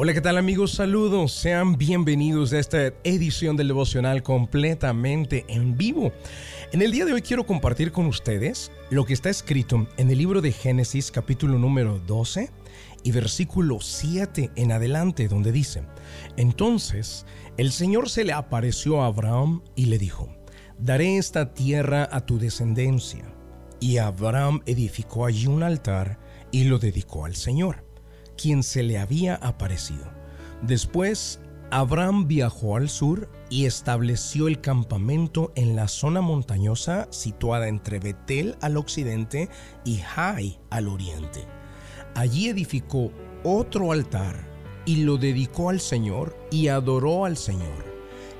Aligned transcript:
Hola, 0.00 0.14
¿qué 0.14 0.20
tal 0.20 0.38
amigos? 0.38 0.74
Saludos, 0.74 1.32
sean 1.32 1.76
bienvenidos 1.76 2.52
a 2.52 2.60
esta 2.60 2.94
edición 3.02 3.56
del 3.56 3.66
devocional 3.66 4.22
completamente 4.22 5.44
en 5.48 5.76
vivo. 5.76 6.12
En 6.70 6.82
el 6.82 6.92
día 6.92 7.04
de 7.04 7.14
hoy 7.14 7.20
quiero 7.20 7.44
compartir 7.44 7.90
con 7.90 8.06
ustedes 8.06 8.70
lo 8.90 9.04
que 9.04 9.12
está 9.12 9.28
escrito 9.28 9.88
en 9.96 10.08
el 10.08 10.18
libro 10.18 10.40
de 10.40 10.52
Génesis 10.52 11.10
capítulo 11.10 11.58
número 11.58 11.98
12 11.98 12.48
y 13.02 13.10
versículo 13.10 13.80
7 13.80 14.52
en 14.54 14.70
adelante, 14.70 15.26
donde 15.26 15.50
dice, 15.50 15.82
entonces 16.36 17.26
el 17.56 17.72
Señor 17.72 18.08
se 18.08 18.22
le 18.22 18.34
apareció 18.34 19.02
a 19.02 19.06
Abraham 19.06 19.64
y 19.74 19.86
le 19.86 19.98
dijo, 19.98 20.28
daré 20.78 21.16
esta 21.16 21.54
tierra 21.54 22.08
a 22.12 22.24
tu 22.24 22.38
descendencia. 22.38 23.24
Y 23.80 23.98
Abraham 23.98 24.60
edificó 24.64 25.26
allí 25.26 25.48
un 25.48 25.64
altar 25.64 26.20
y 26.52 26.64
lo 26.64 26.78
dedicó 26.78 27.24
al 27.24 27.34
Señor 27.34 27.87
quien 28.40 28.62
se 28.62 28.82
le 28.82 28.98
había 28.98 29.34
aparecido. 29.34 30.10
Después, 30.62 31.40
Abraham 31.70 32.26
viajó 32.26 32.76
al 32.76 32.88
sur 32.88 33.28
y 33.50 33.66
estableció 33.66 34.48
el 34.48 34.60
campamento 34.60 35.52
en 35.54 35.76
la 35.76 35.86
zona 35.88 36.22
montañosa 36.22 37.08
situada 37.10 37.68
entre 37.68 37.98
Betel 37.98 38.56
al 38.62 38.78
occidente 38.78 39.50
y 39.84 39.98
Jai 39.98 40.58
al 40.70 40.88
oriente. 40.88 41.44
Allí 42.14 42.48
edificó 42.48 43.12
otro 43.44 43.92
altar 43.92 44.48
y 44.86 45.04
lo 45.04 45.18
dedicó 45.18 45.68
al 45.68 45.80
Señor 45.80 46.38
y 46.50 46.68
adoró 46.68 47.26
al 47.26 47.36
Señor. 47.36 47.84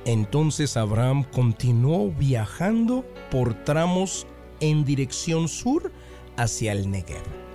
Entonces 0.05 0.75
Abraham 0.75 1.23
continuó 1.31 2.09
viajando 2.09 3.05
por 3.29 3.63
tramos 3.63 4.25
en 4.59 4.83
dirección 4.85 5.47
sur 5.47 5.91
hacia 6.35 6.71
el 6.71 6.89
Negev. 6.89 7.48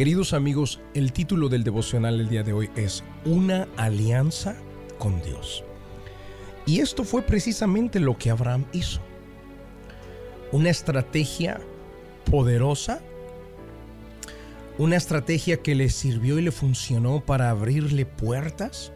Queridos 0.00 0.32
amigos, 0.32 0.80
el 0.94 1.12
título 1.12 1.50
del 1.50 1.62
devocional 1.62 2.20
el 2.20 2.30
día 2.30 2.42
de 2.42 2.54
hoy 2.54 2.70
es 2.74 3.04
Una 3.26 3.68
alianza 3.76 4.56
con 4.98 5.20
Dios. 5.20 5.62
Y 6.64 6.80
esto 6.80 7.04
fue 7.04 7.20
precisamente 7.20 8.00
lo 8.00 8.16
que 8.16 8.30
Abraham 8.30 8.64
hizo. 8.72 9.02
Una 10.52 10.70
estrategia 10.70 11.60
poderosa, 12.30 13.02
una 14.78 14.96
estrategia 14.96 15.58
que 15.58 15.74
le 15.74 15.90
sirvió 15.90 16.38
y 16.38 16.42
le 16.44 16.50
funcionó 16.50 17.20
para 17.20 17.50
abrirle 17.50 18.06
puertas. 18.06 18.94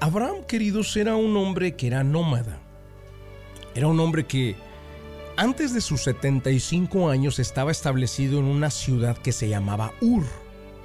Abraham, 0.00 0.44
queridos, 0.48 0.96
era 0.96 1.14
un 1.14 1.36
hombre 1.36 1.76
que 1.76 1.88
era 1.88 2.02
nómada. 2.02 2.58
Era 3.74 3.88
un 3.88 4.00
hombre 4.00 4.24
que 4.24 4.56
antes 5.36 5.74
de 5.74 5.80
sus 5.80 6.02
75 6.02 7.10
años 7.10 7.38
estaba 7.38 7.70
establecido 7.70 8.38
en 8.38 8.46
una 8.46 8.70
ciudad 8.70 9.16
que 9.18 9.32
se 9.32 9.48
llamaba 9.48 9.92
Ur. 10.00 10.24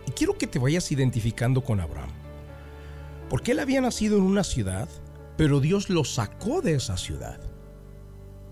Y 0.07 0.11
quiero 0.11 0.37
que 0.37 0.47
te 0.47 0.59
vayas 0.59 0.91
identificando 0.91 1.63
con 1.63 1.79
Abraham. 1.79 2.11
Porque 3.29 3.53
él 3.53 3.59
había 3.59 3.79
nacido 3.79 4.17
en 4.17 4.23
una 4.23 4.43
ciudad, 4.43 4.89
pero 5.37 5.61
Dios 5.61 5.89
lo 5.89 6.03
sacó 6.03 6.61
de 6.61 6.75
esa 6.75 6.97
ciudad. 6.97 7.39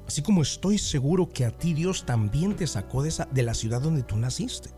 Así 0.07 0.21
como 0.21 0.41
estoy 0.41 0.77
seguro 0.77 1.29
que 1.29 1.45
a 1.45 1.51
ti 1.51 1.73
Dios 1.73 2.05
también 2.05 2.55
te 2.55 2.65
sacó 2.65 3.03
de, 3.03 3.09
esa, 3.09 3.25
de 3.25 3.43
la 3.43 3.53
ciudad 3.53 3.81
donde 3.81 4.03
tú 4.03 4.15
naciste. 4.15 4.69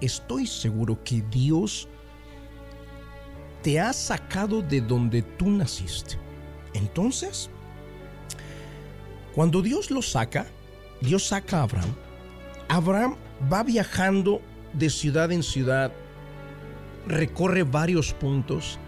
Estoy 0.00 0.46
seguro 0.46 1.02
que 1.02 1.22
Dios 1.30 1.88
te 3.62 3.80
ha 3.80 3.92
sacado 3.92 4.60
de 4.60 4.82
donde 4.82 5.22
tú 5.22 5.48
naciste. 5.50 6.18
Entonces, 6.74 7.50
cuando 9.36 9.60
Dios 9.60 9.90
lo 9.90 10.00
saca, 10.00 10.46
Dios 11.02 11.28
saca 11.28 11.58
a 11.58 11.64
Abraham. 11.64 11.94
Abraham 12.68 13.16
va 13.52 13.62
viajando 13.62 14.40
de 14.72 14.88
ciudad 14.88 15.30
en 15.30 15.42
ciudad, 15.42 15.92
recorre 17.06 17.62
varios 17.62 18.14
puntos 18.14 18.78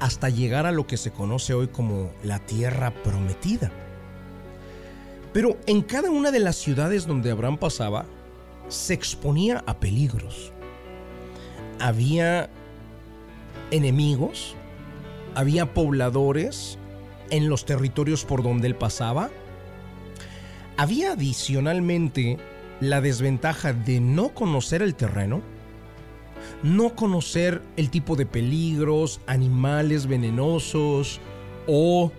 hasta 0.00 0.30
llegar 0.30 0.64
a 0.64 0.72
lo 0.72 0.86
que 0.86 0.96
se 0.96 1.10
conoce 1.10 1.52
hoy 1.52 1.68
como 1.68 2.10
la 2.24 2.38
tierra 2.38 2.90
prometida. 2.90 3.70
Pero 5.34 5.58
en 5.66 5.82
cada 5.82 6.10
una 6.10 6.30
de 6.30 6.40
las 6.40 6.56
ciudades 6.56 7.06
donde 7.06 7.30
Abraham 7.30 7.58
pasaba, 7.58 8.06
se 8.68 8.94
exponía 8.94 9.62
a 9.66 9.78
peligros. 9.78 10.54
Había 11.80 12.48
enemigos, 13.70 14.54
había 15.34 15.74
pobladores 15.74 16.78
en 17.28 17.50
los 17.50 17.66
territorios 17.66 18.24
por 18.24 18.42
donde 18.42 18.68
él 18.68 18.74
pasaba, 18.74 19.28
había 20.78 21.12
adicionalmente 21.12 22.38
la 22.80 23.00
desventaja 23.00 23.72
de 23.72 23.98
no 24.00 24.28
conocer 24.28 24.80
el 24.80 24.94
terreno, 24.94 25.42
no 26.62 26.94
conocer 26.94 27.60
el 27.76 27.90
tipo 27.90 28.14
de 28.14 28.26
peligros, 28.26 29.20
animales 29.26 30.06
venenosos 30.06 31.20
o 31.66 32.12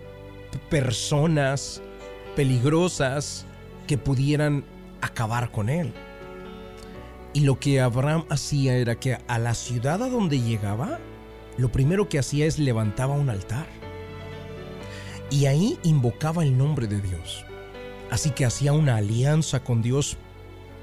personas 0.70 1.82
peligrosas 2.36 3.46
que 3.88 3.98
pudieran 3.98 4.66
acabar 5.00 5.52
con 5.52 5.70
él. 5.70 5.94
Y 7.34 7.42
lo 7.42 7.62
que 7.62 7.80
Abraham 7.80 8.26
hacía 8.30 8.76
era 8.76 8.96
que 8.96 9.20
a 9.26 9.40
la 9.40 9.54
ciudad 9.54 10.04
a 10.04 10.10
donde 10.10 10.42
llegaba, 10.42 11.00
lo 11.58 11.72
primero 11.72 12.10
que 12.10 12.20
hacía 12.20 12.46
es 12.46 12.60
levantaba 12.60 13.14
un 13.14 13.30
altar. 13.30 13.68
Y 15.32 15.46
ahí 15.46 15.80
invocaba 15.84 16.44
el 16.44 16.58
nombre 16.58 16.88
de 16.88 17.00
Dios. 17.00 17.46
Así 18.12 18.32
que 18.32 18.46
hacía 18.46 18.74
una 18.74 18.96
alianza 18.96 19.64
con 19.64 19.82
Dios 19.82 20.18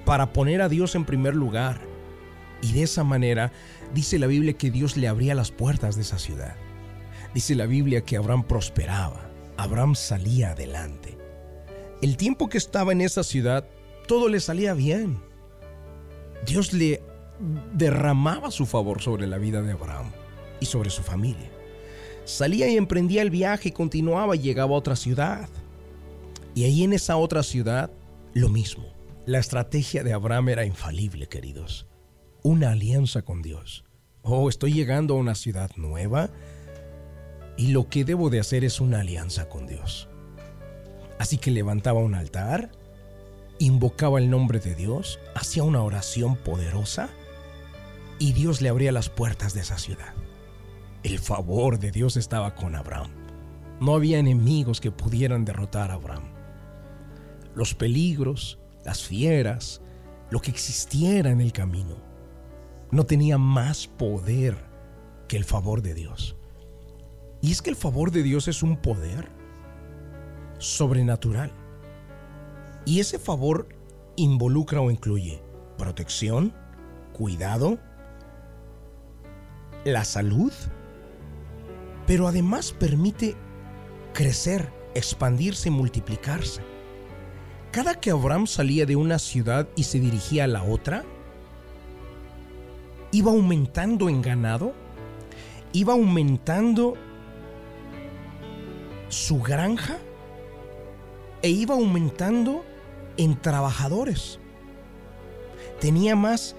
para 0.05 0.33
poner 0.33 0.63
a 0.63 0.69
Dios 0.69 0.95
en 0.95 1.05
primer 1.05 1.35
lugar. 1.35 1.81
Y 2.63 2.73
de 2.73 2.83
esa 2.83 3.05
manera 3.05 3.53
dice 3.95 4.19
la 4.19 4.27
Biblia 4.27 4.55
que 4.55 4.71
Dios 4.71 4.97
le 4.97 5.09
abría 5.09 5.35
las 5.35 5.51
puertas 5.51 5.97
de 5.97 6.03
esa 6.03 6.19
ciudad. 6.19 6.57
Dice 7.35 7.55
la 7.55 7.67
Biblia 7.67 8.03
que 8.03 8.17
Abraham 8.17 8.45
prosperaba, 8.45 9.29
Abraham 9.57 9.95
salía 9.95 10.53
adelante. 10.53 11.19
El 12.01 12.17
tiempo 12.17 12.49
que 12.49 12.59
estaba 12.59 12.93
en 12.93 13.01
esa 13.01 13.25
ciudad, 13.25 13.67
todo 14.07 14.29
le 14.29 14.41
salía 14.41 14.75
bien. 14.75 15.19
Dios 16.47 16.73
le 16.73 17.03
derramaba 17.75 18.51
su 18.51 18.67
favor 18.67 19.03
sobre 19.03 19.27
la 19.27 19.39
vida 19.39 19.63
de 19.63 19.73
Abraham 19.73 20.13
y 20.61 20.67
sobre 20.67 20.91
su 20.91 21.03
familia. 21.03 21.51
Salía 22.25 22.69
y 22.69 22.77
emprendía 22.77 23.23
el 23.23 23.31
viaje 23.31 23.73
continuaba 23.73 24.37
y 24.37 24.41
llegaba 24.41 24.75
a 24.75 24.79
otra 24.79 24.97
ciudad. 24.97 25.49
Y 26.57 26.65
ahí 26.65 26.85
en 26.85 26.95
esa 26.95 27.19
otra 27.19 27.43
ciudad, 27.43 27.91
lo 28.33 28.49
mismo. 28.49 28.87
La 29.27 29.39
estrategia 29.39 30.03
de 30.03 30.15
Abraham 30.15 30.49
era 30.49 30.65
infalible, 30.65 31.29
queridos. 31.29 31.87
Una 32.43 32.71
alianza 32.71 33.21
con 33.21 33.43
Dios. 33.43 33.85
Oh, 34.23 34.49
estoy 34.49 34.73
llegando 34.73 35.13
a 35.13 35.19
una 35.19 35.35
ciudad 35.35 35.71
nueva 35.77 36.31
y 37.59 37.73
lo 37.73 37.91
que 37.91 38.07
debo 38.07 38.31
de 38.31 38.41
hacer 38.41 38.65
es 38.65 38.81
una 38.81 39.01
alianza 39.01 39.51
con 39.51 39.67
Dios. 39.67 40.09
Así 41.19 41.37
que 41.37 41.51
levantaba 41.51 42.01
un 42.01 42.15
altar, 42.15 42.73
invocaba 43.59 44.19
el 44.19 44.31
nombre 44.31 44.59
de 44.59 44.75
Dios, 44.75 45.21
hacía 45.35 45.63
una 45.63 45.83
oración 45.83 46.37
poderosa 46.37 47.11
y 48.19 48.33
Dios 48.33 48.63
le 48.63 48.71
abría 48.71 48.93
las 48.93 49.11
puertas 49.11 49.53
de 49.53 49.61
esa 49.61 49.77
ciudad. 49.77 50.15
El 51.03 51.19
favor 51.19 51.79
de 51.79 51.91
Dios 51.91 52.17
estaba 52.17 52.55
con 52.55 52.77
Abraham. 52.77 53.11
No 53.79 53.95
había 53.95 54.19
enemigos 54.19 54.81
que 54.81 54.91
pudieran 54.91 55.45
derrotar 55.45 55.91
a 55.91 55.95
Abraham 55.95 56.35
los 57.57 57.75
peligros, 57.75 58.61
las 58.85 59.03
fieras, 59.03 59.81
lo 60.31 60.41
que 60.41 60.51
existiera 60.51 61.31
en 61.31 61.41
el 61.41 61.53
camino. 61.53 61.97
No 62.93 63.05
tenía 63.07 63.39
más 63.39 63.89
poder 63.89 64.57
que 65.27 65.37
el 65.37 65.45
favor 65.45 65.83
de 65.83 65.95
Dios. 65.95 66.37
Y 67.41 67.51
es 67.51 67.63
que 67.63 67.71
el 67.71 67.77
favor 67.77 68.13
de 68.13 68.23
Dios 68.23 68.47
es 68.47 68.63
un 68.63 68.77
poder 68.77 69.31
sobrenatural. 70.59 71.51
Y 72.85 73.01
ese 73.01 73.19
favor 73.19 73.69
involucra 74.17 74.81
o 74.81 74.91
incluye 74.91 75.43
protección, 75.79 76.53
cuidado, 77.13 77.79
la 79.85 80.05
salud, 80.05 80.53
pero 82.07 82.29
además 82.29 82.73
permite 82.73 83.35
crecer, 84.13 84.71
expandirse 84.95 85.71
multiplicarse. 85.71 86.76
Cada 87.77 87.95
que 87.95 88.11
Abraham 88.11 88.47
salía 88.47 88.87
de 88.87 88.97
una 88.97 89.19
ciudad 89.19 89.69
y 89.77 89.83
se 89.83 90.01
dirigía 90.01 90.45
a 90.45 90.47
la 90.47 90.63
otra, 90.63 91.05
iba 93.13 93.31
aumentando 93.31 94.09
en 94.09 94.23
ganado, 94.23 94.73
iba 95.75 95.93
aumentando 95.93 96.95
su 99.11 99.43
granja 99.43 99.99
e 101.43 101.51
iba 101.51 101.75
aumentando 101.75 102.65
en 103.19 103.39
trabajadores. 103.39 104.39
Tenía 105.79 106.17
más, 106.17 106.57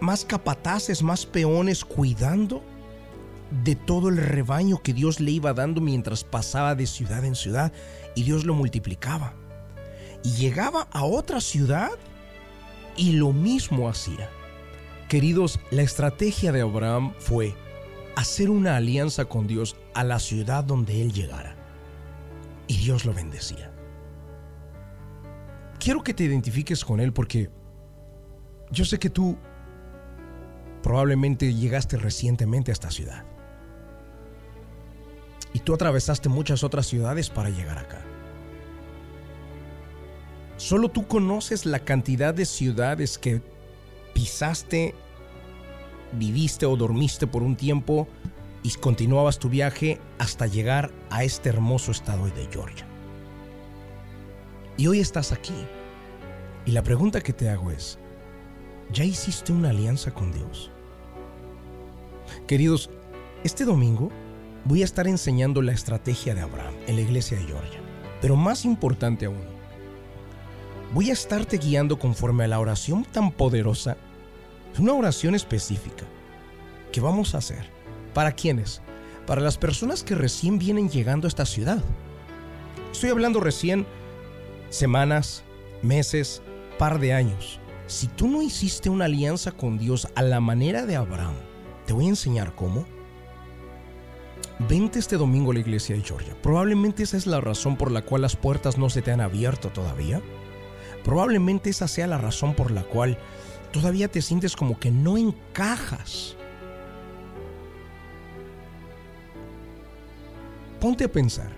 más 0.00 0.24
capataces, 0.24 1.00
más 1.00 1.26
peones 1.26 1.84
cuidando 1.84 2.64
de 3.62 3.76
todo 3.76 4.08
el 4.08 4.16
rebaño 4.16 4.82
que 4.82 4.94
Dios 4.94 5.20
le 5.20 5.30
iba 5.30 5.54
dando 5.54 5.80
mientras 5.80 6.24
pasaba 6.24 6.74
de 6.74 6.88
ciudad 6.88 7.24
en 7.24 7.36
ciudad 7.36 7.72
y 8.16 8.24
Dios 8.24 8.44
lo 8.44 8.54
multiplicaba 8.54 9.36
y 10.22 10.32
llegaba 10.32 10.88
a 10.92 11.04
otra 11.04 11.40
ciudad 11.40 11.90
y 12.96 13.12
lo 13.12 13.32
mismo 13.32 13.88
hacía. 13.88 14.28
Queridos, 15.08 15.60
la 15.70 15.82
estrategia 15.82 16.52
de 16.52 16.60
Abraham 16.60 17.14
fue 17.18 17.54
hacer 18.16 18.50
una 18.50 18.76
alianza 18.76 19.24
con 19.24 19.46
Dios 19.46 19.76
a 19.94 20.04
la 20.04 20.18
ciudad 20.18 20.64
donde 20.64 21.00
él 21.00 21.12
llegara. 21.12 21.56
Y 22.66 22.76
Dios 22.76 23.04
lo 23.04 23.14
bendecía. 23.14 23.72
Quiero 25.78 26.02
que 26.02 26.12
te 26.12 26.24
identifiques 26.24 26.84
con 26.84 27.00
él 27.00 27.12
porque 27.12 27.48
yo 28.70 28.84
sé 28.84 28.98
que 28.98 29.08
tú 29.08 29.38
probablemente 30.82 31.54
llegaste 31.54 31.96
recientemente 31.96 32.70
a 32.70 32.74
esta 32.74 32.90
ciudad. 32.90 33.24
Y 35.54 35.60
tú 35.60 35.74
atravesaste 35.74 36.28
muchas 36.28 36.62
otras 36.62 36.86
ciudades 36.86 37.30
para 37.30 37.48
llegar 37.48 37.78
acá. 37.78 38.04
Solo 40.58 40.88
tú 40.88 41.06
conoces 41.06 41.66
la 41.66 41.78
cantidad 41.78 42.34
de 42.34 42.44
ciudades 42.44 43.16
que 43.16 43.40
pisaste, 44.12 44.92
viviste 46.12 46.66
o 46.66 46.76
dormiste 46.76 47.28
por 47.28 47.44
un 47.44 47.54
tiempo 47.54 48.08
y 48.64 48.70
continuabas 48.72 49.38
tu 49.38 49.48
viaje 49.48 50.00
hasta 50.18 50.48
llegar 50.48 50.90
a 51.10 51.22
este 51.22 51.48
hermoso 51.48 51.92
estado 51.92 52.26
de 52.26 52.48
Georgia. 52.50 52.84
Y 54.76 54.88
hoy 54.88 54.98
estás 54.98 55.30
aquí. 55.30 55.54
Y 56.66 56.72
la 56.72 56.82
pregunta 56.82 57.20
que 57.20 57.32
te 57.32 57.48
hago 57.48 57.70
es, 57.70 58.00
¿ya 58.92 59.04
hiciste 59.04 59.52
una 59.52 59.70
alianza 59.70 60.12
con 60.12 60.32
Dios? 60.32 60.72
Queridos, 62.48 62.90
este 63.44 63.64
domingo 63.64 64.10
voy 64.64 64.82
a 64.82 64.86
estar 64.86 65.06
enseñando 65.06 65.62
la 65.62 65.70
estrategia 65.70 66.34
de 66.34 66.40
Abraham 66.40 66.74
en 66.88 66.96
la 66.96 67.02
iglesia 67.02 67.38
de 67.38 67.44
Georgia. 67.44 67.80
Pero 68.20 68.34
más 68.34 68.64
importante 68.64 69.26
aún, 69.26 69.57
voy 70.92 71.10
a 71.10 71.12
estarte 71.12 71.58
guiando 71.58 71.98
conforme 71.98 72.44
a 72.44 72.48
la 72.48 72.60
oración 72.60 73.04
tan 73.04 73.30
poderosa, 73.30 73.96
una 74.78 74.94
oración 74.94 75.34
específica 75.34 76.04
que 76.92 77.00
vamos 77.00 77.34
a 77.34 77.38
hacer. 77.38 77.70
¿Para 78.14 78.32
quiénes? 78.32 78.80
Para 79.26 79.40
las 79.40 79.58
personas 79.58 80.02
que 80.02 80.14
recién 80.14 80.58
vienen 80.58 80.88
llegando 80.88 81.26
a 81.26 81.28
esta 81.28 81.44
ciudad. 81.46 81.82
Estoy 82.92 83.10
hablando 83.10 83.40
recién 83.40 83.86
semanas, 84.70 85.44
meses, 85.82 86.42
par 86.78 86.98
de 86.98 87.12
años. 87.12 87.60
Si 87.86 88.06
tú 88.06 88.28
no 88.28 88.42
hiciste 88.42 88.90
una 88.90 89.06
alianza 89.06 89.52
con 89.52 89.78
Dios 89.78 90.08
a 90.14 90.22
la 90.22 90.40
manera 90.40 90.86
de 90.86 90.96
Abraham, 90.96 91.34
te 91.86 91.92
voy 91.92 92.06
a 92.06 92.10
enseñar 92.10 92.54
cómo. 92.54 92.86
Vente 94.68 94.98
este 94.98 95.16
domingo 95.16 95.50
a 95.50 95.54
la 95.54 95.60
iglesia 95.60 95.96
de 95.96 96.02
Georgia. 96.02 96.36
Probablemente 96.42 97.02
esa 97.02 97.16
es 97.16 97.26
la 97.26 97.40
razón 97.40 97.76
por 97.76 97.90
la 97.90 98.02
cual 98.02 98.22
las 98.22 98.36
puertas 98.36 98.76
no 98.76 98.90
se 98.90 99.02
te 99.02 99.12
han 99.12 99.20
abierto 99.20 99.70
todavía. 99.70 100.20
Probablemente 101.08 101.70
esa 101.70 101.88
sea 101.88 102.06
la 102.06 102.18
razón 102.18 102.52
por 102.52 102.70
la 102.70 102.82
cual 102.82 103.16
todavía 103.72 104.08
te 104.08 104.20
sientes 104.20 104.54
como 104.54 104.78
que 104.78 104.90
no 104.90 105.16
encajas. 105.16 106.36
Ponte 110.78 111.04
a 111.04 111.08
pensar, 111.10 111.50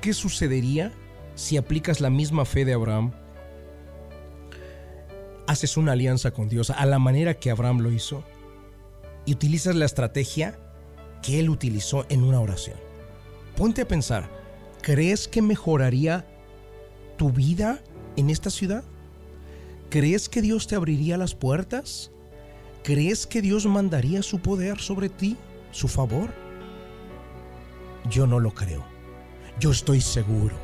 ¿qué 0.00 0.14
sucedería 0.14 0.94
si 1.34 1.58
aplicas 1.58 2.00
la 2.00 2.08
misma 2.08 2.46
fe 2.46 2.64
de 2.64 2.72
Abraham? 2.72 3.12
Haces 5.46 5.76
una 5.76 5.92
alianza 5.92 6.30
con 6.30 6.48
Dios 6.48 6.70
a 6.70 6.86
la 6.86 6.98
manera 6.98 7.34
que 7.34 7.50
Abraham 7.50 7.80
lo 7.80 7.92
hizo 7.92 8.24
y 9.26 9.32
utilizas 9.32 9.76
la 9.76 9.84
estrategia 9.84 10.58
que 11.22 11.38
él 11.38 11.50
utilizó 11.50 12.06
en 12.08 12.22
una 12.22 12.40
oración. 12.40 12.78
Ponte 13.58 13.82
a 13.82 13.88
pensar, 13.88 14.30
¿crees 14.80 15.28
que 15.28 15.42
mejoraría 15.42 16.24
tu 17.18 17.30
vida 17.30 17.82
en 18.16 18.30
esta 18.30 18.50
ciudad? 18.50 18.84
¿Crees 19.90 20.28
que 20.28 20.42
Dios 20.42 20.66
te 20.66 20.74
abriría 20.74 21.16
las 21.16 21.34
puertas? 21.34 22.10
¿Crees 22.82 23.26
que 23.26 23.42
Dios 23.42 23.66
mandaría 23.66 24.22
su 24.22 24.38
poder 24.40 24.78
sobre 24.78 25.08
ti, 25.08 25.36
su 25.70 25.88
favor? 25.88 26.30
Yo 28.10 28.26
no 28.26 28.40
lo 28.40 28.52
creo. 28.52 28.84
Yo 29.58 29.70
estoy 29.70 30.00
seguro. 30.00 30.54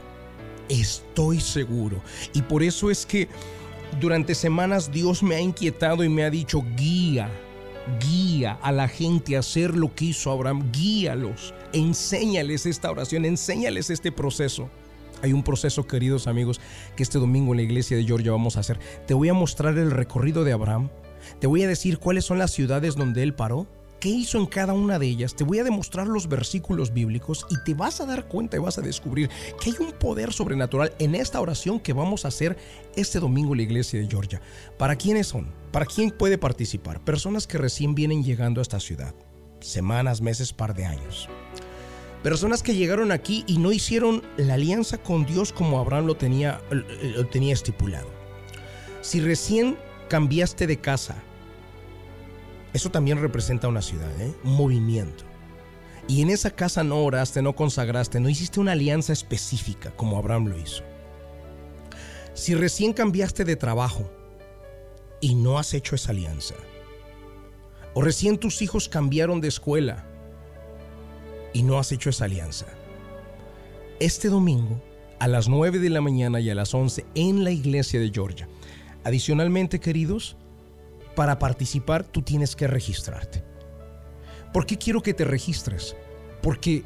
Estoy 0.68 1.40
seguro. 1.40 2.02
Y 2.32 2.42
por 2.42 2.62
eso 2.62 2.90
es 2.90 3.06
que 3.06 3.28
durante 4.00 4.34
semanas 4.34 4.90
Dios 4.90 5.22
me 5.22 5.34
ha 5.34 5.40
inquietado 5.40 6.04
y 6.04 6.08
me 6.08 6.24
ha 6.24 6.30
dicho, 6.30 6.64
guía, 6.76 7.28
guía 8.00 8.58
a 8.62 8.72
la 8.72 8.88
gente 8.88 9.36
a 9.36 9.40
hacer 9.40 9.76
lo 9.76 9.94
que 9.94 10.06
hizo 10.06 10.30
Abraham, 10.30 10.70
guíalos, 10.72 11.52
enséñales 11.72 12.66
esta 12.66 12.90
oración, 12.90 13.24
enséñales 13.24 13.90
este 13.90 14.12
proceso. 14.12 14.70
Hay 15.22 15.32
un 15.32 15.44
proceso, 15.44 15.86
queridos 15.86 16.26
amigos, 16.26 16.60
que 16.96 17.04
este 17.04 17.18
domingo 17.18 17.52
en 17.52 17.58
la 17.58 17.62
iglesia 17.62 17.96
de 17.96 18.04
Georgia 18.04 18.32
vamos 18.32 18.56
a 18.56 18.60
hacer. 18.60 18.78
Te 19.06 19.14
voy 19.14 19.28
a 19.28 19.34
mostrar 19.34 19.78
el 19.78 19.92
recorrido 19.92 20.42
de 20.42 20.52
Abraham. 20.52 20.90
Te 21.38 21.46
voy 21.46 21.62
a 21.62 21.68
decir 21.68 21.98
cuáles 21.98 22.24
son 22.24 22.38
las 22.38 22.50
ciudades 22.50 22.96
donde 22.96 23.22
él 23.22 23.32
paró, 23.32 23.68
qué 24.00 24.08
hizo 24.08 24.36
en 24.36 24.46
cada 24.46 24.72
una 24.72 24.98
de 24.98 25.06
ellas. 25.06 25.36
Te 25.36 25.44
voy 25.44 25.60
a 25.60 25.64
demostrar 25.64 26.08
los 26.08 26.28
versículos 26.28 26.92
bíblicos 26.92 27.46
y 27.50 27.62
te 27.62 27.74
vas 27.74 28.00
a 28.00 28.06
dar 28.06 28.26
cuenta 28.26 28.56
y 28.56 28.60
vas 28.60 28.78
a 28.78 28.82
descubrir 28.82 29.30
que 29.60 29.70
hay 29.70 29.76
un 29.78 29.92
poder 29.92 30.32
sobrenatural 30.32 30.92
en 30.98 31.14
esta 31.14 31.40
oración 31.40 31.78
que 31.78 31.92
vamos 31.92 32.24
a 32.24 32.28
hacer 32.28 32.56
este 32.96 33.20
domingo 33.20 33.52
en 33.52 33.58
la 33.58 33.62
iglesia 33.62 34.00
de 34.00 34.08
Georgia. 34.08 34.42
¿Para 34.76 34.96
quiénes 34.96 35.28
son? 35.28 35.52
¿Para 35.70 35.86
quién 35.86 36.10
puede 36.10 36.36
participar? 36.36 37.04
Personas 37.04 37.46
que 37.46 37.58
recién 37.58 37.94
vienen 37.94 38.24
llegando 38.24 38.60
a 38.60 38.62
esta 38.62 38.80
ciudad. 38.80 39.14
Semanas, 39.60 40.20
meses, 40.20 40.52
par 40.52 40.74
de 40.74 40.84
años. 40.84 41.28
Personas 42.22 42.62
que 42.62 42.76
llegaron 42.76 43.10
aquí 43.10 43.44
y 43.48 43.58
no 43.58 43.72
hicieron 43.72 44.22
la 44.36 44.54
alianza 44.54 44.98
con 44.98 45.26
Dios 45.26 45.52
como 45.52 45.80
Abraham 45.80 46.06
lo 46.06 46.16
tenía, 46.16 46.60
lo 46.70 47.26
tenía 47.26 47.52
estipulado. 47.52 48.08
Si 49.00 49.20
recién 49.20 49.76
cambiaste 50.08 50.68
de 50.68 50.80
casa, 50.80 51.16
eso 52.72 52.90
también 52.90 53.20
representa 53.20 53.66
una 53.66 53.82
ciudad, 53.82 54.08
¿eh? 54.20 54.32
un 54.44 54.54
movimiento. 54.54 55.24
Y 56.06 56.22
en 56.22 56.30
esa 56.30 56.52
casa 56.52 56.84
no 56.84 57.02
oraste, 57.02 57.42
no 57.42 57.56
consagraste, 57.56 58.20
no 58.20 58.28
hiciste 58.28 58.60
una 58.60 58.72
alianza 58.72 59.12
específica 59.12 59.90
como 59.96 60.16
Abraham 60.16 60.46
lo 60.46 60.58
hizo. 60.58 60.84
Si 62.34 62.54
recién 62.54 62.92
cambiaste 62.92 63.44
de 63.44 63.56
trabajo 63.56 64.08
y 65.20 65.34
no 65.34 65.58
has 65.58 65.74
hecho 65.74 65.96
esa 65.96 66.12
alianza, 66.12 66.54
o 67.94 68.02
recién 68.02 68.38
tus 68.38 68.62
hijos 68.62 68.88
cambiaron 68.88 69.40
de 69.40 69.48
escuela 69.48 70.06
y 71.52 71.62
no 71.62 71.78
has 71.78 71.92
hecho 71.92 72.10
esa 72.10 72.24
alianza. 72.24 72.66
Este 74.00 74.28
domingo, 74.28 74.82
a 75.18 75.28
las 75.28 75.48
9 75.48 75.78
de 75.78 75.90
la 75.90 76.00
mañana 76.00 76.40
y 76.40 76.50
a 76.50 76.54
las 76.54 76.74
11 76.74 77.04
en 77.14 77.44
la 77.44 77.52
iglesia 77.52 78.00
de 78.00 78.10
Georgia. 78.10 78.48
Adicionalmente, 79.04 79.78
queridos, 79.78 80.36
para 81.14 81.38
participar 81.38 82.04
tú 82.04 82.22
tienes 82.22 82.56
que 82.56 82.66
registrarte. 82.66 83.44
¿Por 84.52 84.66
qué 84.66 84.78
quiero 84.78 85.02
que 85.02 85.14
te 85.14 85.24
registres? 85.24 85.96
Porque 86.42 86.82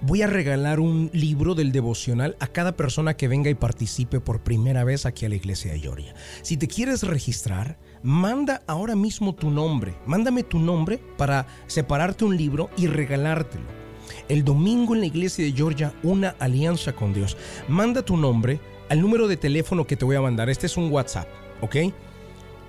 voy 0.00 0.22
a 0.22 0.26
regalar 0.26 0.80
un 0.80 1.10
libro 1.12 1.54
del 1.54 1.72
devocional 1.72 2.36
a 2.40 2.46
cada 2.46 2.76
persona 2.76 3.16
que 3.16 3.28
venga 3.28 3.50
y 3.50 3.54
participe 3.54 4.20
por 4.20 4.42
primera 4.42 4.84
vez 4.84 5.06
aquí 5.06 5.24
a 5.24 5.28
la 5.28 5.34
iglesia 5.34 5.72
de 5.72 5.80
Georgia. 5.80 6.14
Si 6.42 6.56
te 6.56 6.68
quieres 6.68 7.02
registrar, 7.02 7.78
manda 8.04 8.62
ahora 8.66 8.94
mismo 8.94 9.34
tu 9.34 9.50
nombre. 9.50 9.94
Mándame 10.06 10.42
tu 10.44 10.58
nombre 10.58 11.00
para 11.16 11.46
separarte 11.66 12.24
un 12.26 12.36
libro 12.36 12.70
y 12.76 12.86
regalártelo. 12.86 13.64
El 14.28 14.44
domingo 14.44 14.94
en 14.94 15.00
la 15.00 15.06
iglesia 15.06 15.44
de 15.44 15.52
Georgia, 15.52 15.94
una 16.02 16.36
alianza 16.38 16.94
con 16.94 17.14
Dios. 17.14 17.36
Manda 17.66 18.04
tu 18.04 18.18
nombre 18.18 18.60
al 18.90 19.00
número 19.00 19.26
de 19.26 19.38
teléfono 19.38 19.86
que 19.86 19.96
te 19.96 20.04
voy 20.04 20.16
a 20.16 20.20
mandar. 20.20 20.50
Este 20.50 20.66
es 20.66 20.76
un 20.76 20.92
WhatsApp, 20.92 21.26
¿ok? 21.62 21.76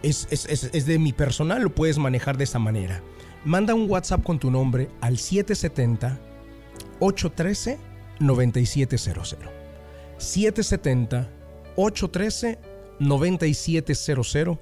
Es, 0.02 0.28
es 0.32 0.86
de 0.86 1.00
mi 1.00 1.12
personal, 1.12 1.62
lo 1.62 1.76
puedes 1.76 1.98
manejar 1.98 2.38
de 2.38 2.46
esa 2.46 2.60
manera. 2.60 3.04
Manda 3.44 3.74
un 3.74 3.90
WhatsApp 3.90 4.24
con 4.24 4.40
tu 4.40 4.50
nombre 4.50 4.90
al 5.02 5.18
770 5.18 6.18
813 7.00 7.78
9700. 8.20 9.38
770 10.18 11.30
813 11.76 12.60
9700 13.00 14.58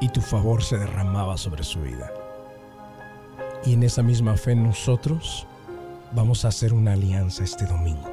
y 0.00 0.08
tu 0.08 0.20
favor 0.20 0.62
se 0.62 0.78
derramaba 0.78 1.36
sobre 1.36 1.64
su 1.64 1.80
vida. 1.80 2.10
Y 3.64 3.74
en 3.74 3.82
esa 3.82 4.02
misma 4.02 4.36
fe 4.36 4.54
nosotros 4.54 5.46
vamos 6.12 6.44
a 6.44 6.48
hacer 6.48 6.72
una 6.72 6.92
alianza 6.92 7.44
este 7.44 7.66
domingo. 7.66 8.08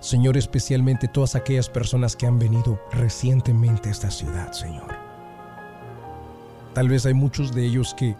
Señor, 0.00 0.36
especialmente 0.36 1.08
todas 1.08 1.34
aquellas 1.34 1.68
personas 1.68 2.16
que 2.16 2.26
han 2.26 2.38
venido 2.38 2.80
recientemente 2.92 3.88
a 3.88 3.92
esta 3.92 4.10
ciudad, 4.10 4.52
Señor. 4.52 4.94
Tal 6.74 6.88
vez 6.88 7.04
hay 7.04 7.14
muchos 7.14 7.54
de 7.54 7.66
ellos 7.66 7.94
que, 7.94 8.16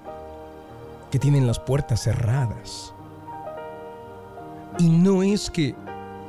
que 1.11 1.19
tienen 1.19 1.47
las 1.47 1.59
puertas 1.59 2.03
cerradas 2.03 2.93
y 4.79 4.89
no 4.89 5.23
es 5.23 5.51
que 5.51 5.75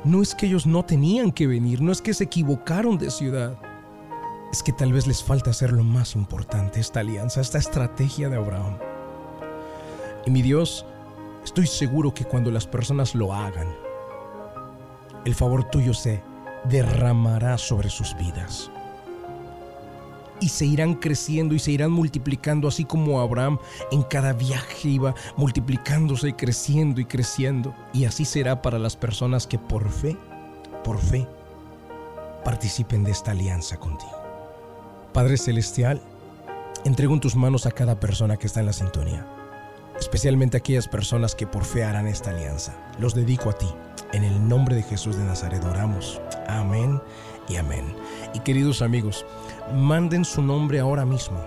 no 0.04 0.20
es 0.20 0.34
que 0.34 0.46
ellos 0.46 0.66
no 0.66 0.84
tenían 0.84 1.30
que 1.30 1.46
venir, 1.46 1.80
no 1.80 1.92
es 1.92 2.02
que 2.02 2.12
se 2.12 2.24
equivocaron 2.24 2.98
de 2.98 3.10
ciudad. 3.10 3.56
Es 4.52 4.62
que 4.62 4.72
tal 4.72 4.92
vez 4.92 5.06
les 5.06 5.22
falta 5.22 5.50
hacer 5.50 5.72
lo 5.72 5.84
más 5.84 6.16
importante, 6.16 6.80
esta 6.80 7.00
alianza, 7.00 7.40
esta 7.40 7.58
estrategia 7.58 8.28
de 8.28 8.36
Abraham. 8.36 8.78
Y 10.26 10.30
mi 10.30 10.42
Dios, 10.42 10.86
estoy 11.44 11.66
seguro 11.66 12.14
que 12.14 12.24
cuando 12.24 12.50
las 12.50 12.66
personas 12.66 13.14
lo 13.14 13.32
hagan, 13.32 13.68
el 15.24 15.34
favor 15.34 15.64
tuyo 15.64 15.94
se 15.94 16.22
derramará 16.64 17.58
sobre 17.58 17.90
sus 17.90 18.16
vidas 18.16 18.70
y 20.42 20.48
se 20.48 20.66
irán 20.66 20.94
creciendo 20.94 21.54
y 21.54 21.60
se 21.60 21.70
irán 21.70 21.92
multiplicando, 21.92 22.66
así 22.66 22.84
como 22.84 23.20
Abraham 23.20 23.58
en 23.92 24.02
cada 24.02 24.32
viaje 24.32 24.88
iba 24.88 25.14
multiplicándose 25.36 26.30
y 26.30 26.32
creciendo 26.32 27.00
y 27.00 27.04
creciendo. 27.04 27.72
Y 27.92 28.06
así 28.06 28.24
será 28.24 28.60
para 28.60 28.80
las 28.80 28.96
personas 28.96 29.46
que 29.46 29.58
por 29.58 29.88
fe, 29.88 30.16
por 30.82 30.98
fe, 30.98 31.28
participen 32.44 33.04
de 33.04 33.12
esta 33.12 33.30
alianza 33.30 33.76
contigo. 33.76 34.20
Padre 35.12 35.36
Celestial, 35.36 36.02
entrego 36.84 37.14
en 37.14 37.20
tus 37.20 37.36
manos 37.36 37.66
a 37.66 37.70
cada 37.70 38.00
persona 38.00 38.36
que 38.36 38.48
está 38.48 38.58
en 38.60 38.66
la 38.66 38.72
sintonía, 38.72 39.24
especialmente 40.12 40.58
aquellas 40.58 40.88
personas 40.88 41.34
que 41.34 41.46
por 41.46 41.64
fe 41.64 41.84
harán 41.84 42.06
esta 42.06 42.32
alianza. 42.32 42.74
Los 42.98 43.14
dedico 43.14 43.48
a 43.48 43.54
ti. 43.54 43.64
En 44.12 44.24
el 44.24 44.46
nombre 44.46 44.76
de 44.76 44.82
Jesús 44.82 45.16
de 45.16 45.24
Nazaret 45.24 45.64
oramos. 45.64 46.20
Amén 46.48 47.00
y 47.48 47.56
amén. 47.56 47.96
Y 48.34 48.40
queridos 48.40 48.82
amigos, 48.82 49.24
manden 49.74 50.26
su 50.26 50.42
nombre 50.42 50.80
ahora 50.80 51.06
mismo. 51.06 51.42